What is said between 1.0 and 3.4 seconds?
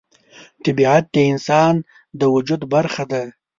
د انسان د وجود برخه ده.